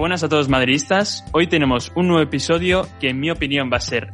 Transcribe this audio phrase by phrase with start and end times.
[0.00, 1.26] Buenas a todos madridistas.
[1.32, 4.10] Hoy tenemos un nuevo episodio que en mi opinión va a ser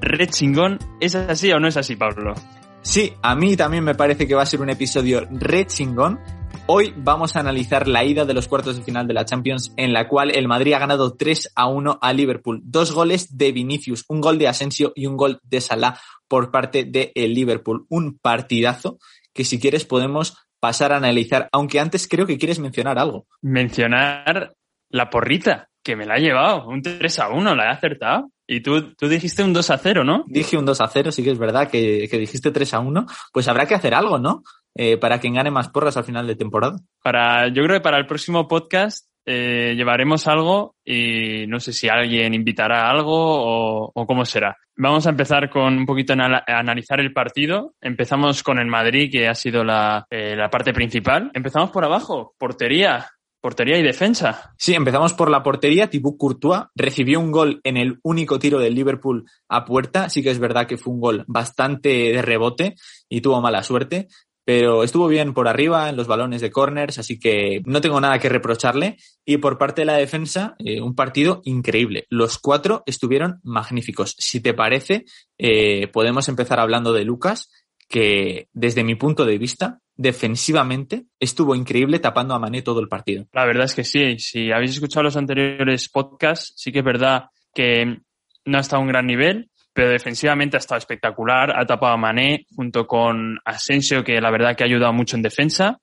[0.00, 0.78] re chingón.
[0.98, 2.32] ¿Es así o no es así, Pablo?
[2.80, 6.20] Sí, a mí también me parece que va a ser un episodio re chingón.
[6.64, 9.92] Hoy vamos a analizar la ida de los cuartos de final de la Champions, en
[9.92, 12.62] la cual el Madrid ha ganado 3 a 1 a Liverpool.
[12.64, 16.84] Dos goles de Vinicius, un gol de Asensio y un gol de Salah por parte
[16.84, 17.84] de el Liverpool.
[17.90, 18.98] Un partidazo
[19.34, 23.26] que si quieres podemos pasar a analizar, aunque antes creo que quieres mencionar algo.
[23.42, 24.56] Mencionar
[24.90, 28.30] la porrita, que me la ha llevado, un 3 a 1, la he acertado.
[28.48, 30.24] Y tú, tú dijiste un 2 a 0, ¿no?
[30.26, 33.06] Dije un 2 a 0, sí que es verdad que, que dijiste 3 a 1.
[33.32, 34.42] Pues habrá que hacer algo, ¿no?
[34.74, 36.76] Eh, para quien gane más porras al final de temporada.
[37.02, 41.88] Para, yo creo que para el próximo podcast eh, llevaremos algo y no sé si
[41.88, 44.56] alguien invitará algo o, o, cómo será.
[44.76, 47.74] Vamos a empezar con un poquito a analizar el partido.
[47.80, 51.30] Empezamos con el Madrid, que ha sido la, eh, la parte principal.
[51.32, 53.06] Empezamos por abajo, portería.
[53.46, 54.56] Portería y defensa.
[54.58, 55.88] Sí, empezamos por la portería.
[55.88, 60.08] Thibaut Courtois recibió un gol en el único tiro del Liverpool a puerta.
[60.08, 62.74] Sí que es verdad que fue un gol bastante de rebote
[63.08, 64.08] y tuvo mala suerte,
[64.44, 68.18] pero estuvo bien por arriba en los balones de corners, así que no tengo nada
[68.18, 68.96] que reprocharle.
[69.24, 72.06] Y por parte de la defensa, eh, un partido increíble.
[72.10, 74.16] Los cuatro estuvieron magníficos.
[74.18, 75.04] Si te parece,
[75.38, 77.48] eh, podemos empezar hablando de Lucas,
[77.88, 83.26] que desde mi punto de vista defensivamente estuvo increíble tapando a Mané todo el partido.
[83.32, 84.18] La verdad es que sí.
[84.18, 87.98] Si habéis escuchado los anteriores podcasts, sí que es verdad que
[88.44, 91.58] no ha estado a un gran nivel, pero defensivamente ha estado espectacular.
[91.58, 95.22] Ha tapado a Mané junto con Asensio, que la verdad que ha ayudado mucho en
[95.22, 95.80] defensa.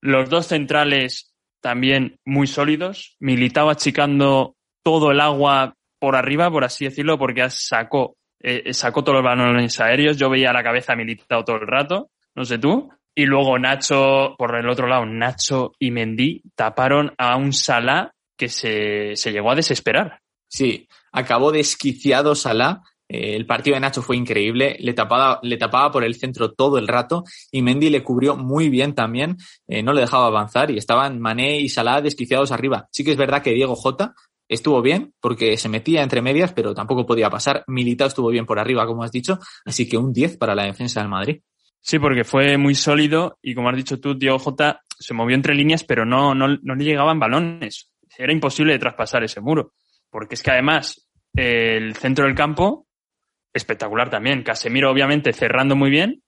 [0.00, 3.16] Los dos centrales también muy sólidos.
[3.20, 9.16] Militao achicando todo el agua por arriba, por así decirlo, porque sacó, eh, sacó todos
[9.16, 10.16] los balones aéreos.
[10.16, 12.10] Yo veía la cabeza Militao todo el rato.
[12.34, 12.90] No sé tú.
[13.14, 18.48] Y luego Nacho, por el otro lado, Nacho y Mendy taparon a un Salah que
[18.48, 20.20] se, se llegó a desesperar.
[20.48, 22.80] Sí, acabó desquiciado Salah.
[23.08, 26.78] Eh, el partido de Nacho fue increíble, le tapaba, le tapaba por el centro todo
[26.78, 29.36] el rato y Mendy le cubrió muy bien también,
[29.68, 32.88] eh, no le dejaba avanzar y estaban Mané y Salah desquiciados arriba.
[32.90, 34.14] Sí que es verdad que Diego Jota
[34.48, 37.64] estuvo bien porque se metía entre medias, pero tampoco podía pasar.
[37.66, 41.00] Militao estuvo bien por arriba, como has dicho, así que un 10 para la defensa
[41.00, 41.42] del Madrid.
[41.84, 45.54] Sí, porque fue muy sólido y como has dicho tú, Diego Jota se movió entre
[45.54, 47.90] líneas, pero no, no, no le llegaban balones.
[48.16, 49.72] Era imposible de traspasar ese muro.
[50.08, 52.86] Porque es que además el centro del campo,
[53.52, 54.44] espectacular también.
[54.44, 56.22] Casemiro obviamente cerrando muy bien.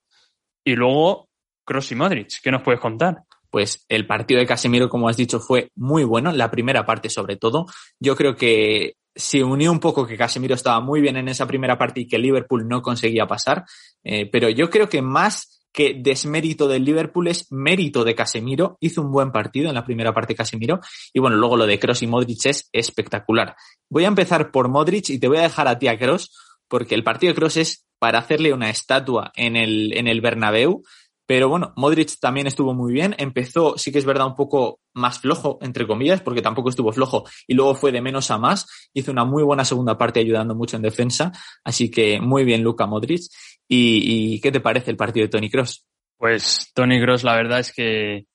[0.64, 1.28] Y luego
[1.64, 2.40] Kroos y Modric.
[2.42, 3.18] ¿Qué nos puedes contar?
[3.48, 6.32] Pues el partido de Casemiro, como has dicho, fue muy bueno.
[6.32, 7.66] La primera parte sobre todo.
[8.00, 11.78] Yo creo que se unió un poco que Casemiro estaba muy bien en esa primera
[11.78, 13.64] parte y que Liverpool no conseguía pasar,
[14.02, 18.78] eh, pero yo creo que más que desmérito del Liverpool es mérito de Casemiro.
[18.80, 20.80] Hizo un buen partido en la primera parte Casemiro
[21.12, 23.56] y bueno, luego lo de Cross y Modric es espectacular.
[23.90, 26.30] Voy a empezar por Modric y te voy a dejar a ti a Cross
[26.68, 30.82] porque el partido de Cross es para hacerle una estatua en el, en el Bernabéu.
[31.26, 33.16] Pero bueno, Modric también estuvo muy bien.
[33.18, 37.24] Empezó, sí que es verdad, un poco más flojo, entre comillas, porque tampoco estuvo flojo
[37.46, 38.90] y luego fue de menos a más.
[38.94, 41.32] Hizo una muy buena segunda parte ayudando mucho en defensa.
[41.64, 43.22] Así que muy bien, Luca Modric.
[43.68, 45.84] ¿Y, qué te parece el partido de Tony Cross?
[46.16, 48.26] Pues Tony Cross, la verdad es que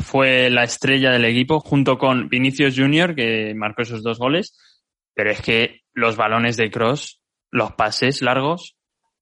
[0.00, 4.58] fue la estrella del equipo junto con Vinicius Junior, que marcó esos dos goles.
[5.14, 7.20] Pero es que los balones de Cross,
[7.50, 8.76] los pases largos,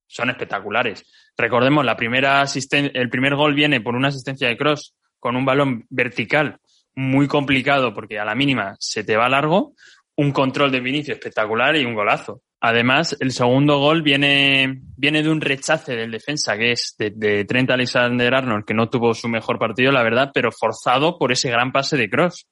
[0.07, 1.05] son espectaculares.
[1.37, 5.87] Recordemos, la primera el primer gol viene por una asistencia de Cross con un balón
[5.89, 6.59] vertical
[7.01, 9.75] muy complicado porque a la mínima se te va largo,
[10.17, 12.43] un control de Vinicio espectacular y un golazo.
[12.61, 17.47] Además, el segundo gol viene, viene de un rechace del defensa, que es de, de
[17.47, 21.51] Trent Alexander Arnold, que no tuvo su mejor partido, la verdad, pero forzado por ese
[21.51, 22.47] gran pase de Cross.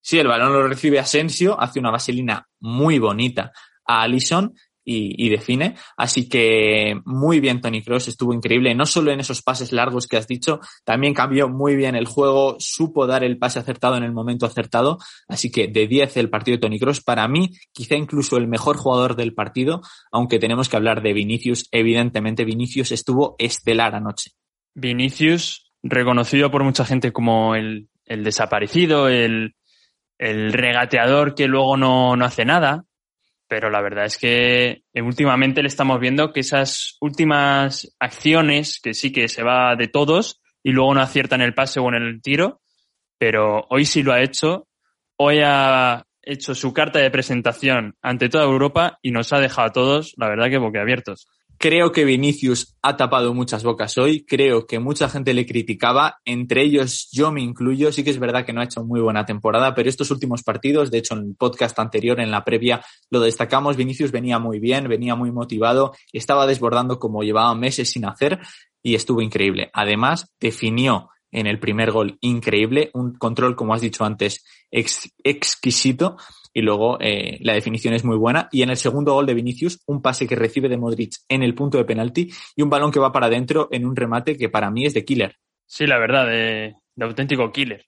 [0.00, 3.52] Sí, el balón lo recibe Asensio, hace una vaselina muy bonita
[3.86, 4.52] a Allison
[4.84, 5.76] y, y, define.
[5.96, 10.16] Así que muy bien Tony Cross, estuvo increíble, no solo en esos pases largos que
[10.16, 14.12] has dicho, también cambió muy bien el juego, supo dar el pase acertado en el
[14.12, 14.98] momento acertado.
[15.28, 18.76] Así que de 10 el partido de Tony Cross, para mí quizá incluso el mejor
[18.76, 19.82] jugador del partido,
[20.12, 24.32] aunque tenemos que hablar de Vinicius, evidentemente Vinicius estuvo estelar anoche.
[24.74, 29.54] Vinicius, reconocido por mucha gente como el el desaparecido, el,
[30.18, 32.84] el regateador que luego no, no hace nada.
[33.48, 39.12] Pero la verdad es que últimamente le estamos viendo que esas últimas acciones, que sí
[39.12, 42.22] que se va de todos y luego no acierta en el pase o en el
[42.22, 42.62] tiro,
[43.18, 44.66] pero hoy sí lo ha hecho.
[45.16, 49.72] Hoy ha hecho su carta de presentación ante toda Europa y nos ha dejado a
[49.72, 51.28] todos, la verdad, que boquiabiertos.
[51.64, 56.60] Creo que Vinicius ha tapado muchas bocas hoy, creo que mucha gente le criticaba, entre
[56.60, 59.74] ellos yo me incluyo, sí que es verdad que no ha hecho muy buena temporada,
[59.74, 63.78] pero estos últimos partidos, de hecho en el podcast anterior, en la previa, lo destacamos,
[63.78, 68.40] Vinicius venía muy bien, venía muy motivado, estaba desbordando como llevaba meses sin hacer
[68.82, 69.70] y estuvo increíble.
[69.72, 76.18] Además, definió en el primer gol increíble, un control, como has dicho antes, exquisito
[76.54, 78.48] y luego eh, la definición es muy buena.
[78.52, 81.54] Y en el segundo gol de Vinicius, un pase que recibe de Modric en el
[81.54, 84.70] punto de penalti y un balón que va para adentro en un remate que para
[84.70, 85.36] mí es de killer.
[85.66, 87.84] Sí, la verdad, de, auténtico killer.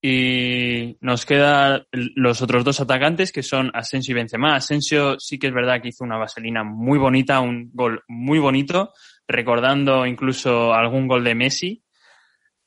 [0.00, 4.54] Y nos quedan los otros dos atacantes que son Asensio y Benzema.
[4.54, 8.92] Asensio sí que es verdad que hizo una vaselina muy bonita, un gol muy bonito,
[9.26, 11.82] recordando incluso algún gol de Messi.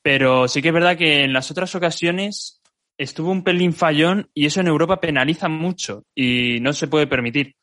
[0.02, 2.62] Pero sí que es verdad que en las otras ocasiones
[3.04, 7.56] estuvo un pelín fallón y eso en Europa penaliza mucho y no se puede permitir.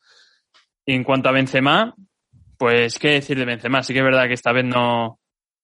[0.85, 1.93] en cuanto a Benzema,
[2.57, 3.83] pues qué decir de Benzema.
[3.83, 5.19] Sí que es verdad que esta vez no,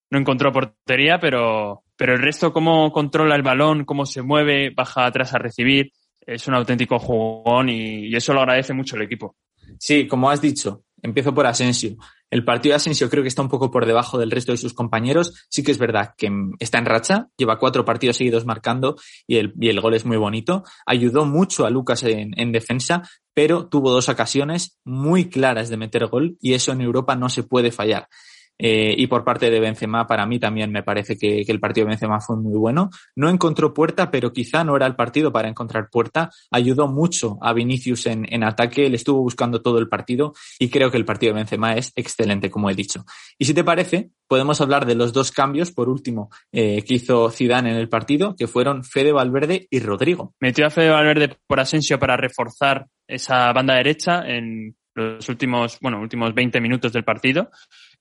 [0.10, 5.06] no encontró portería, pero, pero el resto, cómo controla el balón, cómo se mueve, baja
[5.06, 5.92] atrás a recibir,
[6.22, 9.36] es un auténtico jugón y, y eso lo agradece mucho el equipo.
[9.80, 11.96] Sí, como has dicho, empiezo por Asensio.
[12.30, 14.74] El partido de Asensio creo que está un poco por debajo del resto de sus
[14.74, 15.48] compañeros.
[15.50, 16.30] Sí que es verdad que
[16.60, 20.18] está en racha, lleva cuatro partidos seguidos marcando y el, y el gol es muy
[20.18, 20.64] bonito.
[20.86, 23.04] Ayudó mucho a Lucas en, en defensa,
[23.34, 27.44] pero tuvo dos ocasiones muy claras de meter gol y eso en Europa no se
[27.44, 28.10] puede fallar.
[28.58, 31.86] Eh, y por parte de Benzema, para mí también me parece que, que, el partido
[31.86, 32.90] de Benzema fue muy bueno.
[33.16, 36.32] No encontró puerta, pero quizá no era el partido para encontrar puerta.
[36.52, 40.92] Ayudó mucho a Vinicius en, en ataque, le estuvo buscando todo el partido y creo
[40.92, 43.06] que el partido de Benzema es excelente, como he dicho.
[43.38, 47.30] Y si te parece, podemos hablar de los dos cambios, por último, eh, que hizo
[47.30, 50.34] Zidane en el partido, que fueron Fede Valverde y Rodrigo.
[50.40, 56.02] Metió a Fede Valverde por Asensio para reforzar esa banda derecha en los últimos, bueno,
[56.02, 57.52] últimos 20 minutos del partido.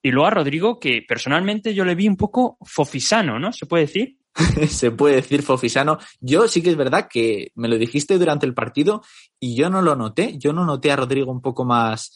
[0.03, 3.53] Y luego a Rodrigo, que personalmente yo le vi un poco fofisano, ¿no?
[3.53, 4.19] ¿Se puede decir?
[4.69, 5.99] Se puede decir fofisano.
[6.21, 9.03] Yo sí que es verdad que me lo dijiste durante el partido
[9.41, 10.37] y yo no lo noté.
[10.39, 12.15] Yo no noté a Rodrigo un poco más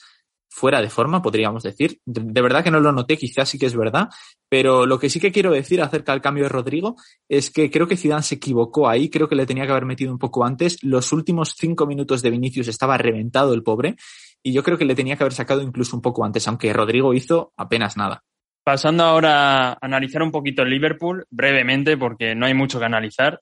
[0.50, 2.00] fuera de forma, podríamos decir.
[2.04, 4.08] De, verdad que no lo noté, quizás sí que es verdad.
[4.48, 6.96] Pero lo que sí que quiero decir acerca del cambio de Rodrigo
[7.28, 9.08] es que creo que Zidane se equivocó ahí.
[9.08, 10.82] Creo que le tenía que haber metido un poco antes.
[10.82, 13.96] Los últimos cinco minutos de Vinicius estaba reventado el pobre
[14.42, 17.14] y yo creo que le tenía que haber sacado incluso un poco antes, aunque Rodrigo
[17.14, 18.22] hizo apenas nada.
[18.64, 23.40] Pasando ahora a analizar un poquito el Liverpool, brevemente, porque no hay mucho que analizar.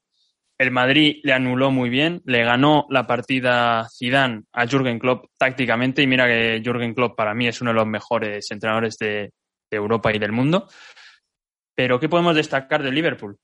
[0.58, 6.02] El Madrid le anuló muy bien, le ganó la partida Zidane a Jürgen Klopp tácticamente
[6.02, 9.30] y mira que Jürgen Klopp para mí es uno de los mejores entrenadores de,
[9.70, 10.66] de Europa y del mundo.
[11.76, 13.38] Pero ¿qué podemos destacar del Liverpool?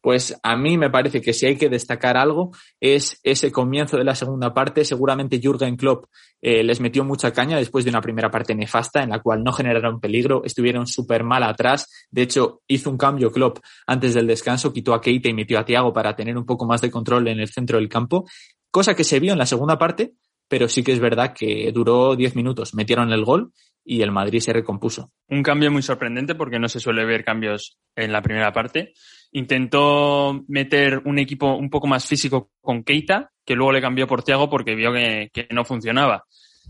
[0.00, 4.04] Pues a mí me parece que si hay que destacar algo es ese comienzo de
[4.04, 4.84] la segunda parte.
[4.84, 6.06] Seguramente Jürgen Klopp
[6.40, 9.52] eh, les metió mucha caña después de una primera parte nefasta en la cual no
[9.52, 11.86] generaron peligro, estuvieron súper mal atrás.
[12.10, 15.64] De hecho, hizo un cambio Klopp antes del descanso, quitó a Keita y metió a
[15.64, 18.26] Thiago para tener un poco más de control en el centro del campo,
[18.70, 20.14] cosa que se vio en la segunda parte,
[20.48, 22.74] pero sí que es verdad que duró 10 minutos.
[22.74, 23.52] Metieron el gol
[23.84, 25.12] y el Madrid se recompuso.
[25.28, 28.94] Un cambio muy sorprendente porque no se suele ver cambios en la primera parte
[29.32, 34.22] intentó meter un equipo un poco más físico con Keita, que luego le cambió por
[34.22, 36.24] Thiago porque vio que, que, no funcionaba.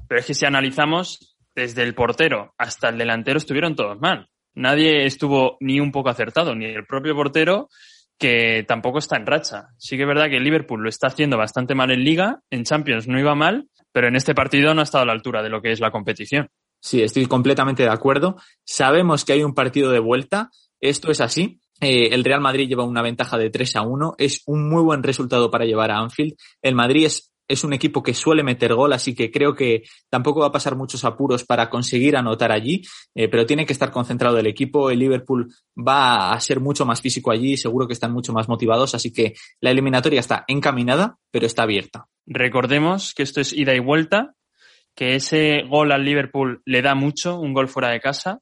[0.09, 4.29] Pero es que si analizamos, desde el portero hasta el delantero estuvieron todos mal.
[4.55, 7.69] Nadie estuvo ni un poco acertado, ni el propio portero,
[8.19, 9.69] que tampoco está en racha.
[9.79, 13.09] Sí que es verdad que Liverpool lo está haciendo bastante mal en liga, en Champions
[13.09, 15.62] no iba mal, pero en este partido no ha estado a la altura de lo
[15.62, 16.49] que es la competición.
[16.81, 18.37] Sí, estoy completamente de acuerdo.
[18.64, 20.50] Sabemos que hay un partido de vuelta,
[20.81, 24.15] esto es así, eh, el Real Madrid lleva una ventaja de 3 a 1.
[24.19, 26.35] Es un muy buen resultado para llevar a Anfield.
[26.63, 27.27] El Madrid es,
[27.65, 31.05] un equipo que suele meter gol, así que creo que tampoco va a pasar muchos
[31.05, 32.83] apuros para conseguir anotar allí,
[33.13, 34.89] eh, pero tiene que estar concentrado el equipo.
[34.89, 38.95] El Liverpool va a ser mucho más físico allí, seguro que están mucho más motivados,
[38.95, 42.07] así que la eliminatoria está encaminada, pero está abierta.
[42.25, 44.37] Recordemos que esto es ida y vuelta,
[44.95, 48.39] que ese gol al Liverpool le da mucho, un gol fuera de casa,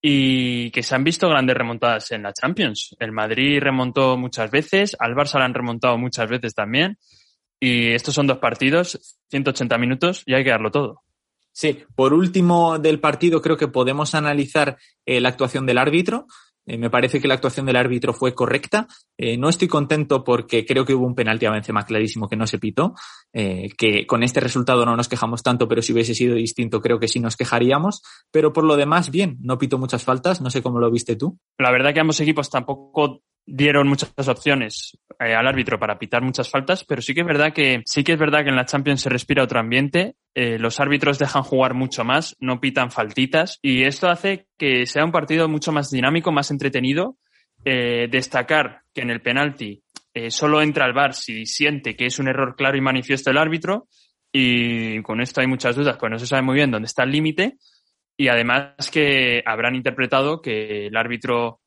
[0.00, 2.96] y que se han visto grandes remontadas en la Champions.
[2.98, 6.98] El Madrid remontó muchas veces, al Barça lo han remontado muchas veces también.
[7.60, 11.02] Y estos son dos partidos, 180 minutos y hay que darlo todo.
[11.50, 16.26] Sí, por último del partido creo que podemos analizar eh, la actuación del árbitro.
[16.68, 18.86] Eh, me parece que la actuación del árbitro fue correcta.
[19.16, 22.46] Eh, no estoy contento porque creo que hubo un penalti a Benzema clarísimo que no
[22.46, 22.94] se pitó,
[23.32, 27.00] eh, que con este resultado no nos quejamos tanto, pero si hubiese sido distinto creo
[27.00, 28.02] que sí nos quejaríamos.
[28.30, 30.42] Pero por lo demás, bien, no pito muchas faltas.
[30.42, 31.38] No sé cómo lo viste tú.
[31.58, 36.50] La verdad que ambos equipos tampoco dieron muchas opciones eh, al árbitro para pitar muchas
[36.50, 39.00] faltas, pero sí que es verdad que sí que es verdad que en la Champions
[39.00, 40.16] se respira otro ambiente.
[40.34, 45.04] Eh, los árbitros dejan jugar mucho más, no pitan faltitas y esto hace que sea
[45.04, 47.16] un partido mucho más dinámico, más entretenido.
[47.64, 49.82] Eh, destacar que en el penalti
[50.30, 53.86] solo entra el VAR si siente que es un error claro y manifiesto el árbitro
[54.32, 57.12] y con esto hay muchas dudas, pues no se sabe muy bien dónde está el
[57.12, 57.56] límite
[58.20, 61.60] y además que habrán interpretado que el árbitro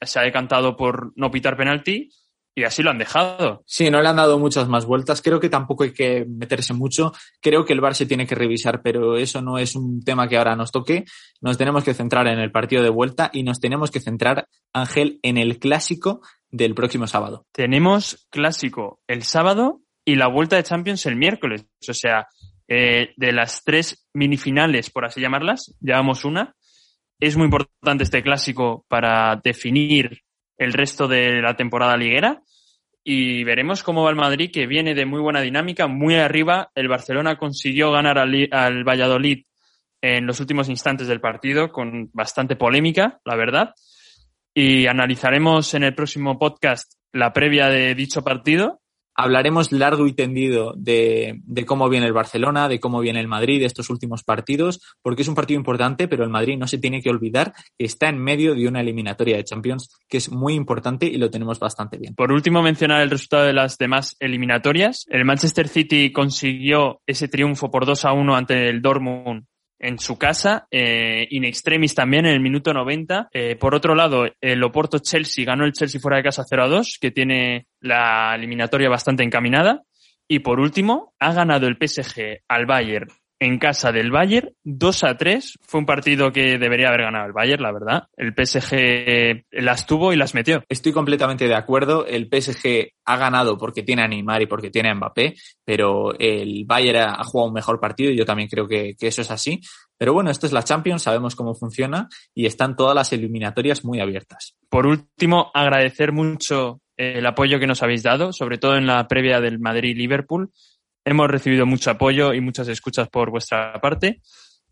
[0.00, 2.10] se ha decantado por no pitar penalti
[2.54, 3.62] y así lo han dejado.
[3.66, 5.20] Sí, no le han dado muchas más vueltas.
[5.20, 7.12] Creo que tampoco hay que meterse mucho.
[7.40, 10.38] Creo que el VAR se tiene que revisar, pero eso no es un tema que
[10.38, 11.04] ahora nos toque.
[11.42, 15.20] Nos tenemos que centrar en el partido de vuelta y nos tenemos que centrar, Ángel,
[15.22, 17.46] en el clásico del próximo sábado.
[17.52, 21.66] Tenemos clásico el sábado y la vuelta de Champions el miércoles.
[21.88, 22.26] O sea,
[22.68, 26.54] eh, de las tres minifinales, por así llamarlas, llevamos una.
[27.18, 30.22] Es muy importante este clásico para definir
[30.58, 32.42] el resto de la temporada liguera
[33.02, 36.70] y veremos cómo va el Madrid, que viene de muy buena dinámica, muy arriba.
[36.74, 39.44] El Barcelona consiguió ganar al, al Valladolid
[40.02, 43.74] en los últimos instantes del partido con bastante polémica, la verdad.
[44.52, 48.80] Y analizaremos en el próximo podcast la previa de dicho partido
[49.20, 53.66] Hablaremos largo y tendido de, cómo viene el Barcelona, de cómo viene el Madrid de
[53.66, 57.10] estos últimos partidos, porque es un partido importante, pero el Madrid no se tiene que
[57.10, 61.16] olvidar que está en medio de una eliminatoria de Champions que es muy importante y
[61.16, 62.14] lo tenemos bastante bien.
[62.14, 65.04] Por último, mencionar el resultado de las demás eliminatorias.
[65.08, 69.46] El Manchester City consiguió ese triunfo por 2 a 1 ante el Dortmund
[69.78, 73.28] en su casa, eh, in extremis también en el minuto 90.
[73.32, 76.68] Eh, por otro lado, el Oporto Chelsea ganó el Chelsea fuera de casa 0 a
[76.68, 79.82] 2, que tiene la eliminatoria bastante encaminada.
[80.26, 83.08] Y por último, ha ganado el PSG al Bayern
[83.40, 85.58] en casa del Bayern, 2 a 3.
[85.62, 88.04] Fue un partido que debería haber ganado el Bayern, la verdad.
[88.16, 90.62] El PSG las tuvo y las metió.
[90.68, 92.06] Estoy completamente de acuerdo.
[92.06, 96.64] El PSG ha ganado porque tiene a Neymar y porque tiene a Mbappé, pero el
[96.66, 99.60] Bayern ha jugado un mejor partido y yo también creo que, eso es así.
[99.96, 104.00] Pero bueno, esto es la Champions, sabemos cómo funciona y están todas las eliminatorias muy
[104.00, 104.56] abiertas.
[104.68, 109.40] Por último, agradecer mucho el apoyo que nos habéis dado, sobre todo en la previa
[109.40, 110.50] del Madrid-Liverpool.
[111.08, 114.20] Hemos recibido mucho apoyo y muchas escuchas por vuestra parte.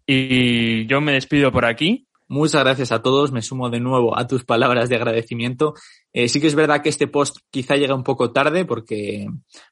[0.06, 2.06] Y yo me despido por aquí.
[2.28, 3.32] Muchas gracias a todos.
[3.32, 5.72] Me sumo de nuevo a tus palabras de agradecimiento.
[6.12, 9.26] Eh, sí que es verdad que este post quizá llega un poco tarde porque,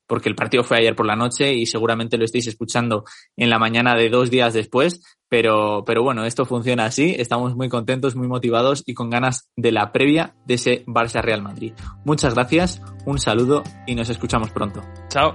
[0.06, 3.04] porque el partido fue ayer por la noche y seguramente lo estáis escuchando
[3.37, 5.02] en la mañana de dos días después.
[5.28, 7.14] Pero, pero bueno, esto funciona así.
[7.18, 11.42] Estamos muy contentos, muy motivados y con ganas de la previa de ese Barça Real
[11.42, 11.75] Madrid.
[12.06, 14.80] Muchas gracias, un saludo y nos escuchamos pronto.
[15.11, 15.35] Chao.